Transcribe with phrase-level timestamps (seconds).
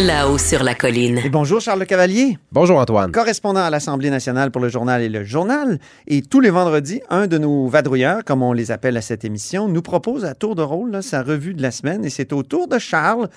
[0.00, 1.18] Là-haut sur la colline.
[1.24, 2.38] Et bonjour Charles Le Cavalier.
[2.52, 3.10] Bonjour Antoine.
[3.10, 5.80] Correspondant à l'Assemblée nationale pour le journal et le journal.
[6.06, 9.66] Et tous les vendredis, un de nos vadrouilleurs, comme on les appelle à cette émission,
[9.66, 12.04] nous propose à tour de rôle là, sa revue de la semaine.
[12.04, 13.28] Et c'est au tour de Charles.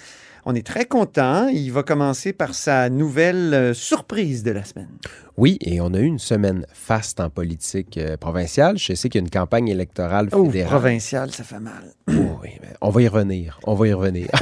[0.45, 1.47] On est très content.
[1.49, 4.89] Il va commencer par sa nouvelle euh, surprise de la semaine.
[5.37, 8.77] Oui, et on a eu une semaine faste en politique euh, provinciale.
[8.77, 10.71] Je sais qu'il y a une campagne électorale Oh, fédérale.
[10.79, 11.93] provincial, ça fait mal.
[12.09, 13.59] Oh, oui, mais on va y revenir.
[13.63, 14.27] On va y revenir.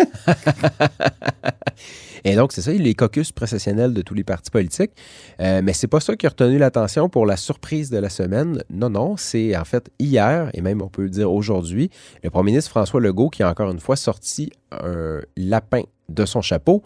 [2.23, 4.91] Et donc, c'est ça, les caucus précessionnels de tous les partis politiques.
[5.39, 8.63] Euh, mais c'est pas ça qui a retenu l'attention pour la surprise de la semaine.
[8.69, 11.89] Non, non, c'est en fait hier, et même on peut le dire aujourd'hui,
[12.23, 16.41] le premier ministre François Legault qui a encore une fois sorti un lapin de son
[16.41, 16.83] chapeau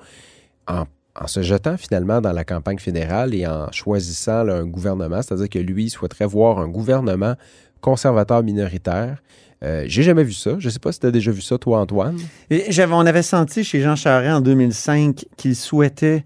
[0.67, 0.85] en,
[1.27, 5.89] se jetant finalement dans la campagne fédérale et en choisissant un gouvernement, c'est-à-dire que lui
[5.89, 7.35] souhaiterait voir un gouvernement
[7.83, 9.21] conservateur minoritaire.
[9.63, 10.55] Euh, J'ai jamais vu ça.
[10.57, 12.17] Je sais pas si tu as déjà vu ça, toi, Antoine.
[12.49, 16.23] Et on avait senti chez Jean Charest en 2005 qu'il souhaitait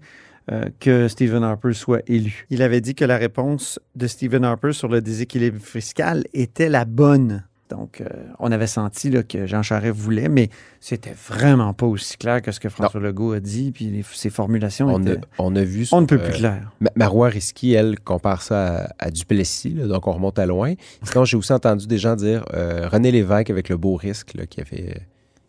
[0.50, 2.46] euh, que Stephen Harper soit élu.
[2.50, 6.84] Il avait dit que la réponse de Stephen Harper sur le déséquilibre fiscal était la
[6.84, 7.44] bonne.
[7.70, 8.06] Donc, euh,
[8.38, 10.48] on avait senti là, que Jean Charest voulait, mais
[10.80, 14.30] c'était vraiment pas aussi clair que ce que François Legault a dit, puis les- ses
[14.30, 15.20] formulations On a, étaient...
[15.38, 16.72] on a vu On ne peut euh, plus clair.
[16.80, 20.72] Ma- Marois Risky, elle, compare ça à, à Duplessis, là, donc on remonte à loin.
[21.02, 24.46] Sinon, j'ai aussi entendu des gens dire euh, René Lévesque avec le beau risque là,
[24.46, 25.02] qui, avait,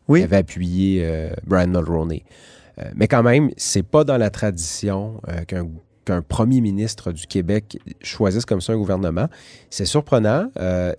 [0.09, 0.19] Oui.
[0.19, 2.24] qui avait appuyé euh, Brian Mulroney.
[2.80, 5.68] Euh, mais quand même, c'est pas dans la tradition euh, qu'un
[6.06, 9.28] qu'un premier ministre du Québec choisisse comme ça un gouvernement.
[9.69, 10.50] C'est surprenant.
[10.57, 10.94] Euh,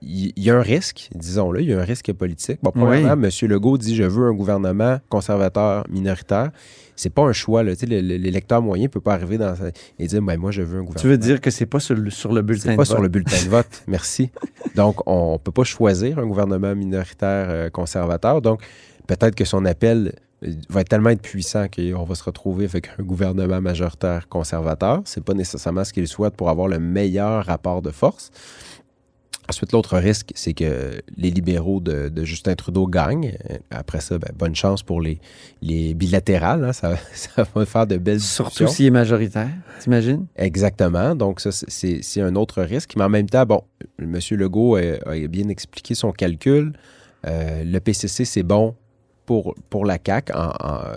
[0.00, 2.58] Il y, a un risque, disons-le, il y a un risque politique.
[2.62, 3.30] Bon, premièrement, M.
[3.48, 6.50] Legault dit Je veux un gouvernement conservateur minoritaire.
[6.94, 7.62] C'est pas un choix.
[7.62, 10.84] L'électeur moyen ne peut pas arriver dans sa- et dire ben, Moi, je veux un
[10.84, 11.00] gouvernement.
[11.00, 12.86] Tu veux dire que c'est pas sur le, sur le bulletin de pas vote.
[12.86, 14.30] sur le bulletin de vote, merci.
[14.74, 18.40] Donc, on ne peut pas choisir un gouvernement minoritaire euh, conservateur.
[18.40, 18.62] Donc,
[19.06, 23.02] peut-être que son appel euh, va tellement être puissant qu'on va se retrouver avec un
[23.02, 25.02] gouvernement majoritaire conservateur.
[25.04, 28.30] C'est pas nécessairement ce qu'il souhaite pour avoir le meilleur rapport de force.
[29.48, 33.36] Ensuite, l'autre risque, c'est que les libéraux de, de Justin Trudeau gagnent.
[33.50, 35.20] Euh, Après ça, ben, bonne chance pour les,
[35.62, 36.64] les bilatérales.
[36.64, 36.72] hein.
[36.72, 40.26] Ça, ça va faire de belles Surtout s'il est majoritaire, t'imagines?
[40.36, 41.14] Exactement.
[41.14, 42.94] Donc, ça, c'est- un autre risque.
[42.96, 43.62] Mais en même temps, bon,
[44.00, 44.18] M.
[44.32, 44.80] Legault a,
[45.10, 46.72] a bien expliqué son calcul.
[47.26, 48.74] Euh, le PCC, c'est bon
[49.26, 50.32] pour, pour la CAQ.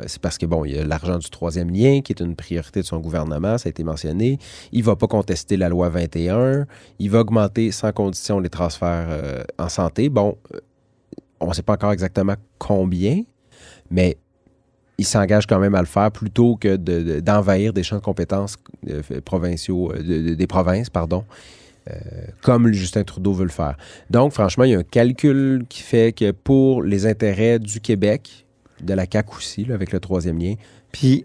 [0.08, 2.80] C'est parce que, bon, il y a l'argent du troisième lien qui est une priorité
[2.82, 4.38] de son gouvernement, ça a été mentionné.
[4.72, 6.66] Il ne va pas contester la loi 21.
[7.00, 10.10] Il va augmenter sans condition les transferts euh, en santé.
[10.10, 10.60] Bon, euh,
[11.40, 13.24] on ne sait pas encore exactement combien,
[13.90, 14.18] mais
[14.98, 18.02] il s'engage quand même à le faire plutôt que de- de- d'envahir des champs de
[18.02, 18.58] compétences
[18.90, 21.24] euh, provinciaux, de- de- des provinces, pardon,
[21.90, 21.96] euh,
[22.42, 23.78] comme Justin Trudeau veut le faire.
[24.10, 28.46] Donc, franchement, il y a un calcul qui fait que pour les intérêts du Québec,
[28.82, 30.56] de la CAQ aussi, là, avec le troisième lien,
[30.92, 31.24] Puis,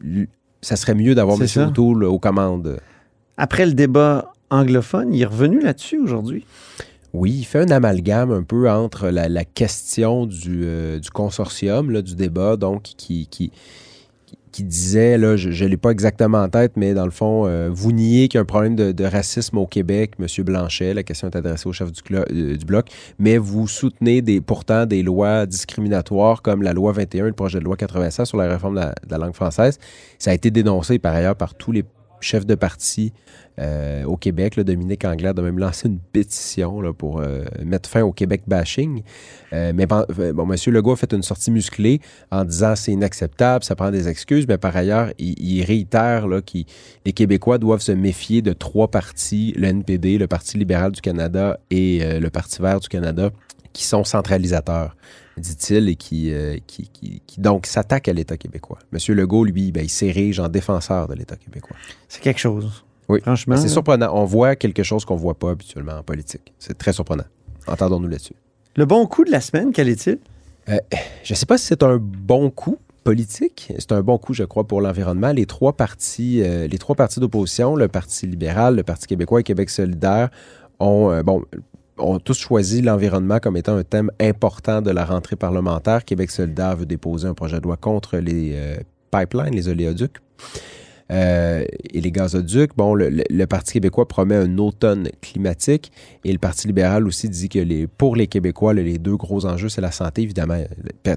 [0.60, 1.46] ça serait mieux d'avoir M.
[1.68, 2.78] O'Toole aux commandes.
[3.36, 6.44] après le débat anglophone, il est revenu là-dessus aujourd'hui?
[7.12, 11.90] Oui, il fait un amalgame un peu entre la, la question du, euh, du consortium,
[11.90, 13.52] là, du débat, donc qui, qui,
[14.54, 17.70] qui disait, là, je ne l'ai pas exactement en tête, mais dans le fond, euh,
[17.72, 20.44] vous niez qu'il y a un problème de, racisme au Québec, M.
[20.44, 22.86] Blanchet, la question est adressée au chef du, euh, bloc,
[23.18, 27.64] mais vous soutenez pourtant des lois discriminatoires comme la loi 21 et le projet de
[27.64, 29.80] loi 96 sur la réforme de la, de la langue française.
[30.20, 31.82] Ça a été dénoncé par ailleurs par tous les
[32.24, 33.12] chefs de parti
[33.60, 34.56] euh, au Québec.
[34.56, 39.02] Là, Dominique Anglade a même lancé une pétition pour euh, mettre fin au Québec bashing.
[39.52, 40.56] Euh, mais bon, M.
[40.72, 42.00] Legault fait une sortie musclée
[42.32, 46.58] en disant c'est inacceptable, ça prend des excuses, mais par ailleurs, il, réitère que
[47.06, 51.60] les Québécois doivent se méfier de trois partis, le NPD, le Parti libéral du Canada
[51.70, 53.30] et le Parti vert du Canada,
[53.74, 54.96] qui sont centralisateurs,
[55.36, 58.78] dit-il, et qui, euh, qui, qui- qui, donc s'attaquent à l'État québécois.
[58.92, 61.76] Monsieur Legault, lui, ben, il s'érige en défenseur de l'État québécois.
[62.08, 62.84] C'est quelque chose.
[63.10, 63.20] Oui.
[63.20, 63.56] Franchement.
[63.56, 64.10] Ben, c'est surprenant.
[64.14, 66.54] On voit quelque chose qu'on voit pas habituellement en politique.
[66.58, 67.24] C'est très surprenant.
[67.66, 68.34] Entendons-nous là-dessus.
[68.76, 70.18] Le bon coup de la semaine, quel est-il?
[70.66, 70.72] Je
[71.32, 73.70] ne sais pas si c'est un bon coup politique.
[73.78, 75.32] C'est un bon coup, je crois, pour l'environnement.
[75.32, 79.42] Les trois partis, euh, les trois partis d'opposition, le Parti libéral, le Parti québécois et
[79.42, 80.30] Québec solidaire,
[80.80, 81.44] ont, euh, bon,
[81.98, 86.04] ont tous choisi l'environnement comme étant un thème important de la rentrée parlementaire.
[86.04, 88.76] Québec solidaire veut déposer un projet de loi contre les euh,
[89.10, 90.16] pipelines, les oléoducs.
[91.12, 92.74] euh, et les gazoducs.
[92.76, 95.92] Bon, le, le- Parti québécois promet un automne climatique
[96.24, 99.44] et le Parti libéral aussi dit que les, pour les Québécois, le- les deux gros
[99.46, 100.58] enjeux, c'est la santé, évidemment,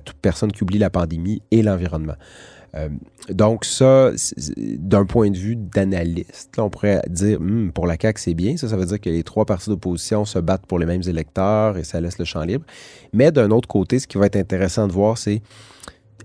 [0.03, 2.15] toute personne qui oublie la pandémie et l'environnement.
[2.77, 2.89] Euh,
[3.29, 4.11] donc ça,
[4.57, 8.57] d'un point de vue d'analyste, on pourrait dire, Hmm, pour la CAQ, c'est bien.
[8.57, 11.77] Ça, ça veut dire que les trois partis d'opposition se battent pour les mêmes électeurs
[11.77, 12.65] et ça laisse le champ libre.
[13.13, 15.41] Mais d'un autre côté, ce qui va être intéressant de voir, c'est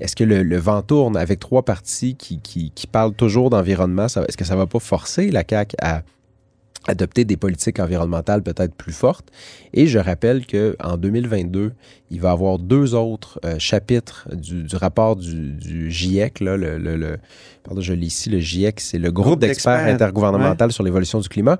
[0.01, 4.07] est-ce que le, vent tourne avec trois partis qui, qui- parlent toujours d'environnement?
[4.07, 6.03] Est-ce que ça ne va pas forcer la CAQ à
[6.89, 9.29] adopter des politiques environnementales peut-être plus fortes?
[9.73, 11.73] Et je rappelle qu'en 2022,
[12.13, 16.41] il va y avoir deux autres euh, chapitres du, du rapport du, du GIEC.
[16.41, 17.17] Là, le, le- le-
[17.65, 21.29] pardon, je lis ici, le GIEC, c'est le groupe, Groupe d'experts intergouvernemental sur l'évolution du
[21.29, 21.59] climat.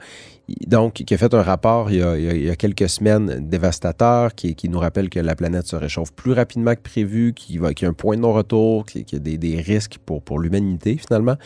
[0.67, 4.55] Donc, qui a fait un rapport il y a, il y quelques semaines dévastateur qui,
[4.55, 7.87] qui nous rappelle que la planète se réchauffe plus rapidement que prévu, qu'il va- qu'il
[7.87, 10.99] y a un point de non-retour, qu'il y a des, des risques pour, pour l'humanité
[10.99, 11.37] finalement.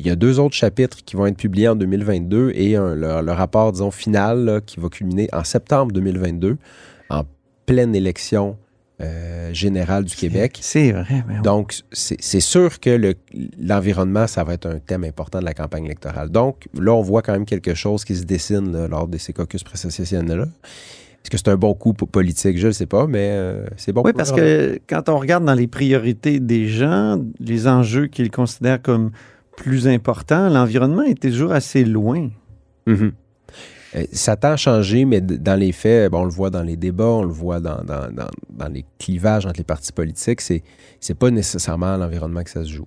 [0.00, 3.20] Il y a deux autres chapitres qui vont être publiés en 2022 et un- le,
[3.22, 6.56] le rapport, disons, final là, qui va culminer en septembre 2022 en
[7.66, 8.56] pleine élection
[9.02, 10.58] euh, générale du Québec.
[10.62, 11.22] C'est vrai.
[11.28, 11.34] oui.
[11.42, 13.14] Donc, c'est sûr que le-
[13.60, 16.30] l'environnement, ça va être un thème important de la campagne électorale.
[16.30, 19.32] Donc, là, on voit quand même quelque chose qui se dessine là, lors de ces
[19.34, 20.44] caucus précessionnels-là.
[20.44, 22.56] Est-ce que c'est un bon coup po- politique?
[22.56, 25.44] Je ne sais pas, mais euh, c'est bon Oui, pour parce que quand on regarde
[25.44, 29.10] dans les priorités des gens, les enjeux qu'ils considèrent comme
[29.56, 32.30] plus importants, l'environnement est toujours assez loin.
[32.86, 32.94] Mhm.
[32.96, 33.10] Euh,
[34.12, 37.22] Ça tend à changer, mais dans les faits, on le voit dans les débats, on
[37.22, 37.78] le voit dans,
[38.70, 40.62] les clivages entre les partis politiques, c'est
[41.00, 42.86] c'est pas nécessairement à l'environnement que ça se joue.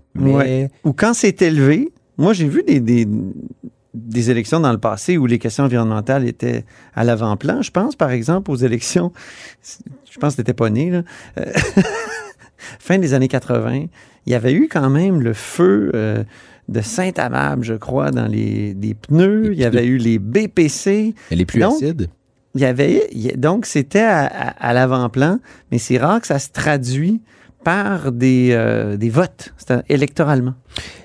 [0.84, 5.64] Ou quand c'est élevé, moi j'ai vu des, élections dans le passé où les questions
[5.64, 7.62] environnementales étaient à l'avant-plan.
[7.62, 9.12] Je pense par exemple aux élections,
[10.12, 11.02] je pense que t'étais pas né.
[11.38, 11.46] Euh,
[12.80, 13.86] fin des années 80,
[14.26, 16.24] il y avait eu quand même le feu euh,
[16.70, 19.50] de Saint-Amable, je crois, dans les, pneus.
[19.50, 21.14] Les Il y avait eu les BPC.
[21.32, 22.08] elle est plus Donc, acide.
[22.56, 25.40] Il y avait, donc c'était à, à- à l'avant-plan,
[25.72, 27.22] mais c'est rare que ça se traduit
[27.64, 29.54] par des, euh, des votes,
[29.90, 30.54] électoralement.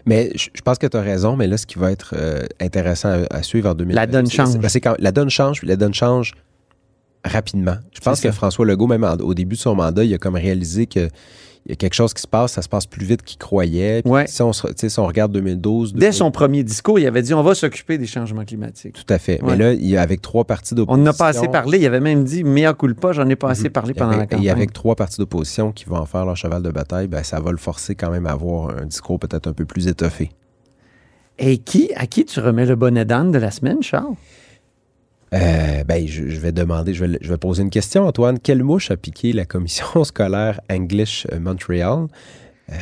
[0.06, 2.43] Mais je, je pense que tu as raison, mais là, ce qui va être euh,
[2.61, 3.94] intéressant à, à suivre en 2020...
[4.00, 4.56] La donne change.
[4.58, 6.32] ben, quand, la donne change, puis la donne change
[7.25, 7.76] rapidement.
[7.94, 8.31] Je pense que.
[8.31, 11.08] François Legault, même en- au début de son mandat, il a comme réalisé que
[11.66, 14.02] il y a quelque chose qui se passe, ça se passe plus vite qu'il croyait.
[14.02, 14.26] Puis Ouais.
[14.26, 15.94] si, on se- si on regarde 2012...
[15.94, 18.94] Dès 2000 son premier discours, il avait dit on va s'occuper des changements climatiques.
[18.94, 19.40] Tout à fait.
[19.43, 19.52] Ouais.
[19.52, 21.05] Mais là, il y a avec trois partis On d'opposition...
[21.05, 21.78] en a pas assez parlé.
[21.78, 23.70] Il avait même dit mea culpa, j'en ai pas assez Mhm.
[23.70, 24.44] parlé Et pendant la avec, campagne.
[24.44, 27.40] et avec trois partis d'opposition qui vont en faire leur cheval de bataille, ben, ça
[27.40, 30.32] va le forcer quand même à avoir un discours peut-être un peu plus étoffé.
[31.38, 34.14] Et qui, à qui tu remets le bonnet d'âne de la semaine, Charles?
[35.35, 38.39] Euh, ben, je, je vais demander, je vais, je vais poser une question, Antoine.
[38.39, 42.07] Quelle mouche a piqué la commission scolaire English euh, Montreal?
[42.73, 42.75] Euh,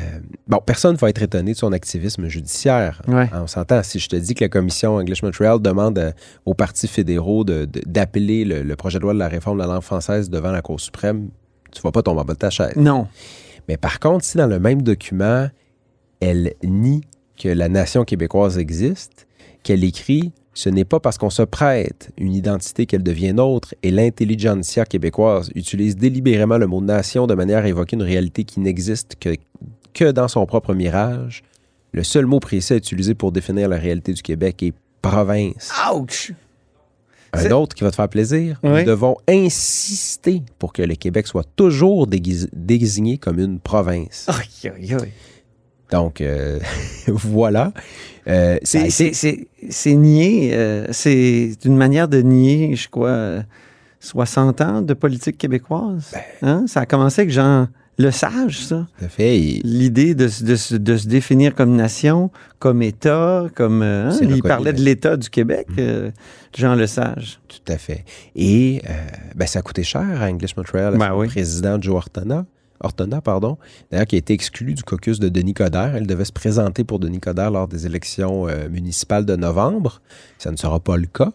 [0.47, 3.03] bon, personne ne va être étonné de son activisme judiciaire.
[3.09, 3.29] Ouais.
[3.33, 3.83] Hein, On s'entend.
[3.83, 6.13] Si je te dis que la commission English Montreal demande euh,
[6.44, 9.82] aux partis fédéraux d'appeler le, le projet de loi de la réforme de la langue
[9.82, 11.31] française devant la Cour suprême,
[11.73, 12.77] tu vas pas tomber en bas de ta chaise.
[12.77, 13.09] Non.
[13.69, 15.49] Mais par contre, si dans le même document,
[16.21, 17.03] elle nie
[17.37, 19.27] que la nation québécoise existe,
[19.63, 23.91] qu'elle écrit ce n'est pas parce qu'on se prête une identité qu'elle devient nôtre et
[23.91, 29.17] l'intelligentsia québécoise utilise délibérément le mot nation de manière à évoquer une réalité qui n'existe
[29.19, 29.31] que,
[29.94, 31.43] que dans son propre mirage.
[31.93, 35.71] Le seul mot précis à utiliser pour définir la réalité du Québec est province.
[35.94, 36.32] Ouch!
[37.35, 38.61] Un autre qui va te faire plaisir.
[38.63, 38.81] Oui.
[38.81, 44.27] Nous devons insister pour que le Québec soit toujours déguis- désigné comme une province.
[44.29, 45.13] Aïe, aïe, aïe.
[45.93, 46.58] Donc, euh,
[47.06, 47.72] voilà.
[48.29, 53.43] Euh, a C'est- été- C'est nier, euh, c'est une manière de nier, je crois, euh,
[54.01, 56.11] 60 ans de politique québécoise.
[56.13, 56.49] Ben.
[56.49, 56.65] Hein?
[56.67, 57.69] Ça a commencé avec Jean
[57.99, 58.87] Lesage, ça.
[58.99, 59.37] tout à fait.
[59.65, 63.82] L'idée de, se- de se- de se définir comme nation, comme État, comme...
[63.82, 64.84] hein, Il parlait de là.
[64.84, 66.11] l'État du Québec, euh,
[66.56, 67.39] Jean Lesage.
[67.49, 68.05] Tout à fait.
[68.34, 68.81] Et
[69.37, 71.27] ben, ça a coûté cher à English Montreal, Ben oui.
[71.29, 72.46] président Joe Ortona.
[72.82, 73.58] Ortona, pardon,
[73.91, 75.96] d'ailleurs, qui a été exclu du caucus de Denis Coderre.
[75.96, 80.01] Elle devait se présenter pour Denis Coderre lors des élections euh, municipales de novembre.
[80.39, 81.32] Ça ne sera pas le cas.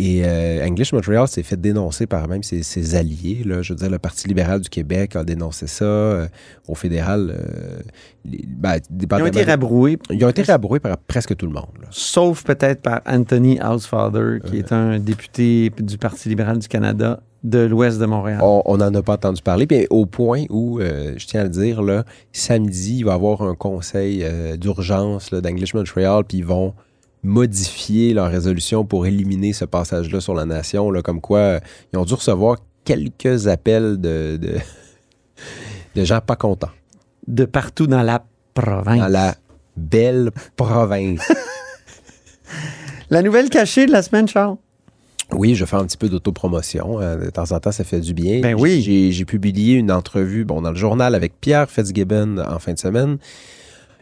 [0.00, 3.42] Et euh, English Montreal s'est fait dénoncer par même ses, ses alliés.
[3.44, 3.62] Là.
[3.62, 5.84] Je veux dire, le Parti libéral du Québec a dénoncé ça.
[5.84, 6.28] euh,
[6.68, 7.80] au fédéral, euh,
[8.24, 11.66] les- ben, Ils ont été rabroués, Ils ont été rabroués par presque tout le monde.
[11.82, 11.88] là.
[11.90, 17.58] sauf peut-être par Anthony Housefather, qui est un député du Parti libéral du Canada de
[17.60, 18.40] l'ouest de Montréal.
[18.42, 19.66] On n'en a pas entendu parler.
[19.66, 23.14] Puis au point où, euh, je tiens à le dire, là, samedi, il va y
[23.14, 26.74] avoir un conseil euh, d'urgence d'English Montreal, puis ils vont
[27.22, 30.90] modifier leur résolution pour éliminer ce passage-là sur la nation.
[30.90, 31.60] Là, comme quoi, euh,
[31.92, 34.54] ils ont dû recevoir quelques appels de, de,
[35.96, 36.70] de gens pas contents
[37.26, 38.98] De partout dans la province.
[39.00, 39.34] dans la
[39.76, 41.20] belle province.
[43.10, 44.56] La nouvelle cachée de la semaine, Charles?
[45.32, 47.00] Oui, je fais un petit peu d'autopromotion.
[47.00, 48.40] euh, de temps en temps, ça fait du bien.
[48.40, 48.80] Ben oui.
[48.82, 52.78] J'ai, j'ai publié une entrevue bon, dans le journal avec Pierre Fitzgibbon en fin de
[52.78, 53.18] semaine.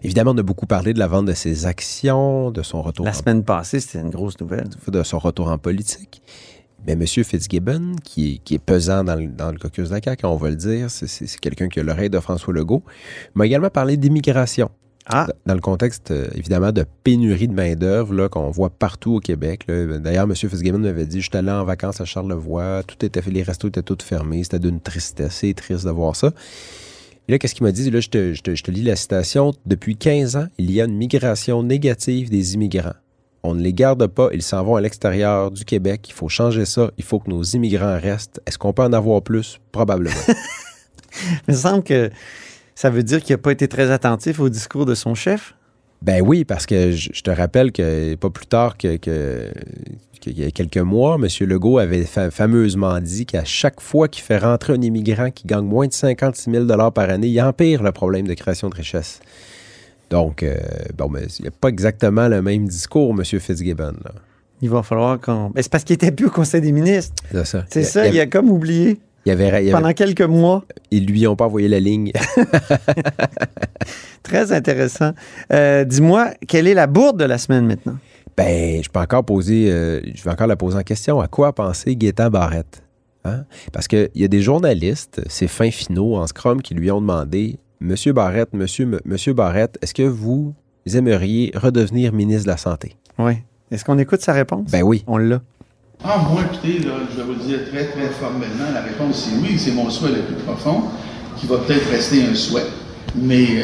[0.06, 3.10] Évidemment, on a beaucoup parlé de la vente de ses actions, de son retour, La
[3.10, 4.68] en, semaine passée, c'était une grosse nouvelle.
[4.86, 6.22] de son retour en politique.
[6.86, 7.04] Mais M.
[7.04, 10.36] Fitzgibbon, qui est, qui est pesant dans le, dans le caucus de la CAQ, on
[10.36, 12.84] va le dire, c'est, quelqu'un qui a l'oreille de François Legault,
[13.34, 14.70] m'a également parlé d'immigration.
[15.06, 19.64] Ah, Dans le contexte, euh, évidemment, de pénurie de main-d'œuvre qu'on voit partout au Québec.
[19.66, 20.36] D'ailleurs, M.
[20.36, 23.82] Fitzgibbon m'avait dit J'étais allé en vacances à Charlevoix, tout était fait, les restos étaient
[23.82, 26.30] tous fermés, c'était d'une tristesse, c'est triste de voir ça.
[27.28, 27.90] Et là, qu'est-ce qu'il m'a dit?
[27.90, 30.80] Là, je te, je te- je te lis la citation Depuis 15 ans, il y
[30.80, 32.94] a une migration négative des immigrants.
[33.42, 36.06] On ne les garde pas, ils s'en vont à l'extérieur du Québec.
[36.08, 36.90] Il faut changer ça.
[36.98, 38.40] Il faut que nos immigrants restent.
[38.46, 39.60] Est-ce qu'on peut en avoir plus?
[39.72, 40.14] Probablement.
[41.48, 42.10] il me semble que
[42.74, 45.54] ça veut dire qu'il n'a pas été très attentif au discours de son chef.
[46.02, 48.98] Ben oui, parce que je, te rappelle que pas plus tard que,
[50.26, 51.26] y a quelques mois, M.
[51.48, 55.64] Legault avait fa- fameusement dit qu'à chaque fois qu'il fait rentrer un immigrant qui gagne
[55.64, 59.20] moins de 56 000 par année, il empire le problème de création de richesse.
[60.10, 60.56] Donc, euh,
[60.96, 63.24] bon, mais il n'y a pas exactement le même discours, M.
[63.24, 63.94] Fitzgibbon.
[64.04, 64.12] là.
[64.62, 65.50] Il va falloir qu'on.
[65.50, 67.14] Ben, c'est parce qu'il était plus au Conseil des ministres.
[67.32, 67.64] C'est ça.
[67.68, 70.64] C'est ça, il, il a comme oublié il avait, il avait- pendant quelques mois.
[70.90, 72.12] ils lui ont pas envoyé la ligne.
[74.22, 75.12] Très intéressant.
[75.52, 77.96] Euh, Dis-moi, quelle est la bourde de la semaine maintenant?
[78.36, 81.20] Ben, je peux encore poser, euh, je vais encore la poser en question.
[81.20, 82.82] À quoi a pensé Gaétan Barrette?
[83.24, 83.44] Hein?
[83.72, 87.58] Parce qu'il y a des journalistes, ces fins finaux en Scrum, qui lui ont demandé
[87.80, 90.54] Monsieur Barrette, Monsieur, Monsieur Barrette, est-ce que vous
[90.92, 92.96] aimeriez redevenir ministre de la Santé?
[93.18, 93.34] Oui.
[93.70, 94.70] Est-ce qu'on écoute sa réponse?
[94.70, 95.02] Ben oui.
[95.06, 95.40] On l'a.
[96.04, 99.36] Ah, moi, écoutez, là, je vais vous le dire très, très formellement, la réponse c'est
[99.40, 100.84] oui, c'est mon souhait le plus profond,
[101.36, 102.66] qui va peut-être rester un souhait,
[103.16, 103.62] mais euh,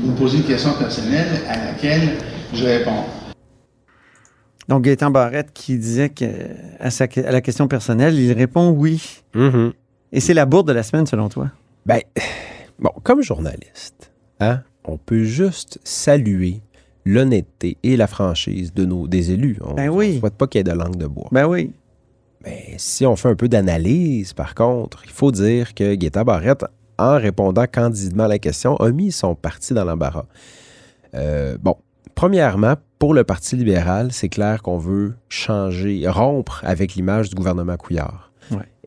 [0.00, 2.16] vous me posez une question personnelle à laquelle
[2.52, 3.04] je réponds.
[4.68, 6.26] Donc, Gaétan Barrette qui disait que
[6.78, 9.22] à, sa- à la question personnelle, il répond oui.
[9.34, 9.72] Mhm.
[10.12, 11.50] Et c'est la bourde de la semaine, selon toi?
[11.86, 12.00] Ben,
[12.78, 16.60] bon, comme journaliste, hein, on peut juste saluer
[17.08, 19.56] l'honnêteté et la franchise de nos, des élus.
[19.64, 20.14] On Ben oui.
[20.16, 21.28] ne souhaite pas qu'il y ait de langue de bois.
[21.32, 21.72] Ben oui.
[22.44, 26.64] Mais si on fait un peu d'analyse, par contre, il faut dire que Guetta Barrette,
[26.98, 30.26] en répondant candidement à la question, a mis son parti dans l'embarras.
[31.14, 31.76] Euh, bon,
[32.14, 37.76] premièrement, pour le Parti libéral, c'est clair qu'on veut changer, rompre avec l'image du gouvernement
[37.76, 38.27] Couillard.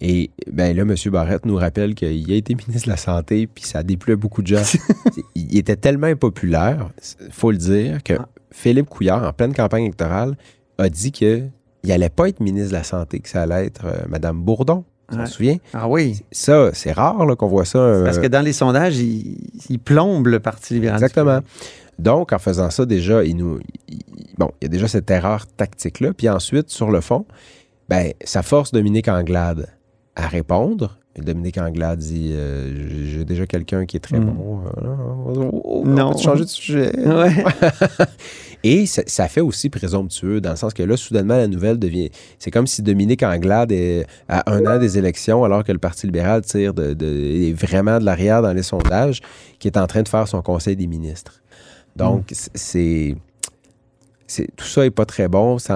[0.03, 0.95] Et ben là, M.
[1.11, 4.15] Barrette nous rappelle qu'il a été ministre de la Santé, puis ça a déplu à
[4.15, 4.63] beaucoup de gens.
[5.35, 6.89] il était tellement impopulaire,
[7.23, 8.27] il faut le dire, que Ah.
[8.51, 10.35] Philippe Couillard, en pleine campagne électorale,
[10.79, 11.43] a dit que
[11.83, 14.83] il n'allait pas être ministre de la Santé, que ça allait être euh, Mme Bourdon.
[15.11, 15.25] Tu Ouais.
[15.25, 15.57] souviens?
[15.73, 16.21] Ah oui.
[16.31, 17.79] Ça, c'est rare qu'on voit ça.
[17.79, 19.37] euh, Parce que dans les sondages, il,
[19.69, 20.95] il plombe le Parti libéral.
[20.97, 21.39] Exactement.
[21.99, 23.59] Donc, en faisant ça, déjà, il nous.
[23.89, 23.99] il-
[24.37, 26.13] bon, il y a déjà cette erreur tactique-là.
[26.13, 27.25] Puis ensuite, sur le fond,
[27.89, 29.67] ben, ça force Dominique Anglade
[30.15, 30.97] à répondre.
[31.17, 34.25] Dominique Anglade dit euh, J'ai- déjà quelqu'un qui est très Mm.
[34.31, 34.59] bon.
[34.81, 36.13] Euh, on Non.
[36.13, 36.91] peut changer de sujet.
[37.05, 37.31] Ouais.
[38.63, 42.11] Et ça, ça fait aussi présomptueux, dans le sens que là, soudainement, la nouvelle devient.
[42.39, 46.05] C'est comme si Dominique Anglade est à un an des élections, alors que le Parti
[46.05, 47.05] libéral tire de, de-
[47.49, 49.19] est vraiment de l'arrière dans les sondages,
[49.59, 51.41] qui est en train de faire son conseil des ministres.
[51.95, 53.15] Donc, c- c'est.
[54.55, 55.57] Tout ça n'est pas très bon.
[55.57, 55.73] Je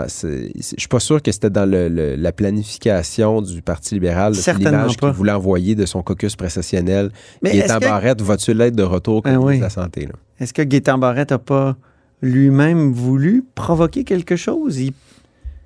[0.61, 5.09] suis pas sûr que c'était dans le- le- la planification du Parti libéral, l'image qu'il
[5.09, 7.11] voulait envoyer de son caucus précessionnel.
[7.41, 9.57] Mais que, barrette, vas-tu l'être de retour comme Ben ministre oui.
[9.59, 10.09] de la Santé?
[10.39, 11.75] est-ce que Gaétan Barrette n'a pas
[12.21, 14.79] lui-même voulu provoquer quelque chose?
[14.79, 14.93] Il-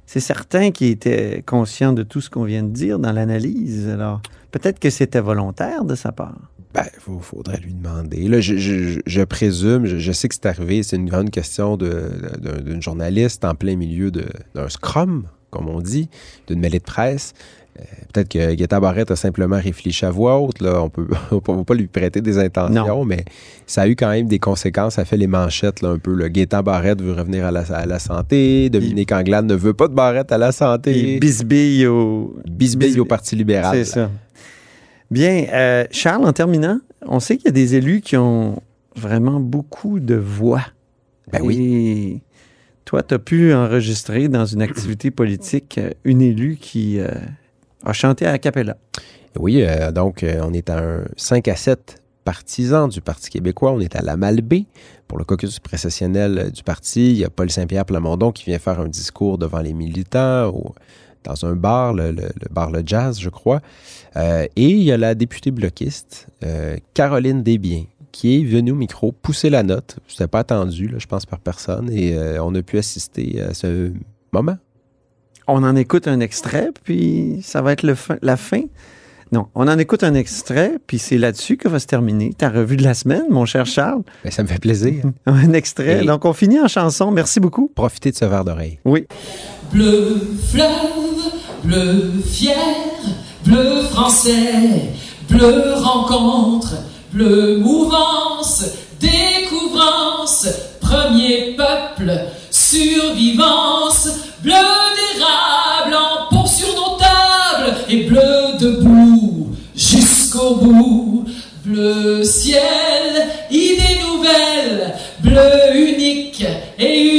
[0.05, 3.87] C'est certain qu'il était conscient de tout ce qu'on vient de dire dans l'analyse.
[3.89, 6.35] Alors, peut-être que c'était volontaire de sa part.
[6.73, 8.27] Ben, il faudrait lui demander.
[8.27, 11.77] Là, je, je- je présume, je, je sais que c'est arrivé, c'est une grande question
[11.77, 16.09] d'une journaliste en plein milieu d'un scrum comme on dit,
[16.47, 17.33] d'une mêlée de presse.
[17.79, 17.83] Euh,
[18.13, 20.61] Peut-être que Guetta Barrette a simplement réfléchi à voix haute.
[20.61, 20.79] Là.
[20.83, 23.25] On peut, ne va pas lui prêter des intentions, mais
[23.65, 24.95] ça a eu quand même des conséquences.
[24.95, 26.13] Ça fait les manchettes là, un peu.
[26.13, 26.29] Là.
[26.29, 28.69] Guetta Barrette veut revenir à la, à la santé.
[28.69, 31.15] Dominique Anglade ne veut pas de Barrette à la santé.
[31.15, 32.35] Et bisbille au...
[32.47, 33.75] Bisbille au Parti libéral.
[33.75, 34.11] C'est ça.
[35.11, 38.61] Bien, euh, Charles, en terminant, on sait qu'il y a des élus qui ont
[38.95, 40.61] vraiment beaucoup de voix.
[41.31, 41.57] Ben oui.
[41.57, 42.21] Et
[42.85, 47.07] toi, tu as pu enregistrer dans une activité politique euh, une élue qui euh,
[47.85, 48.77] a chanté à cappella.
[49.39, 53.71] Oui, euh, donc on est à un 5 à 7 partisans du Parti québécois.
[53.71, 54.65] On est à la Malbaie
[55.07, 57.11] pour le caucus précessionnel du parti.
[57.11, 60.73] Il y a Paul Saint-Pierre Plamondon qui vient faire un discours devant les militants au-
[61.23, 63.61] dans un bar, le, le- le bar Le Jazz, je crois.
[64.17, 68.75] Euh, et il y a la députée bloquiste, euh, Caroline Desbiens, qui est venue au
[68.75, 69.97] micro pousser la note.
[70.07, 71.89] C'était pas attendu, là, je pense, par personne.
[71.91, 73.91] Et euh, on a pu assister à ce
[74.31, 74.57] moment.
[75.47, 78.61] On en écoute un extrait, puis ça va être le fin- la fin.
[79.31, 82.77] Non, on en écoute un extrait, puis c'est là-dessus que va se terminer ta revue
[82.77, 84.01] de la semaine, mon cher Charles.
[84.23, 85.03] Ben, ça me fait plaisir.
[85.27, 86.03] Un extrait.
[86.03, 87.11] Et- Donc, on finit en chanson.
[87.11, 87.71] Merci beaucoup.
[87.75, 88.79] Profitez de ce verre d'oreille.
[88.85, 89.05] Oui.
[89.71, 91.31] Bleu fleuve,
[91.63, 92.55] bleu fier,
[93.45, 94.93] bleu français,
[95.29, 96.73] bleu rencontre,
[97.13, 98.63] bleu mouvance,
[98.99, 100.47] découvrance,
[100.81, 104.09] premier peuple, survivance,
[104.41, 111.25] bleu d'érable en pot sur nos tables et bleu debout jusqu'au bout.
[111.63, 116.43] Bleu ciel, idée nouvelle, bleu unique
[116.79, 117.18] et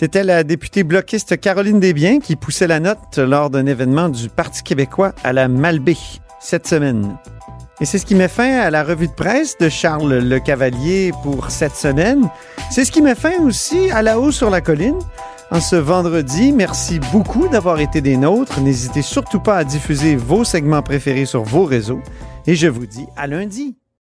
[0.00, 4.62] C'était la députée bloquiste Caroline Desbiens qui poussait la note lors d'un événement du Parti
[4.62, 5.92] québécois à la Malbaie
[6.40, 7.18] cette semaine.
[7.82, 11.12] Et c'est ce qui met fin à la revue de presse de Charles Le Cavalier
[11.22, 12.30] pour cette semaine.
[12.70, 14.98] C'est ce qui met fin aussi à la haut sur la colline.
[15.50, 18.58] En ce vendredi, merci beaucoup d'avoir été des nôtres.
[18.62, 22.00] N'hésitez surtout pas à diffuser vos segments préférés sur vos réseaux.
[22.46, 23.76] Et je vous dis à lundi.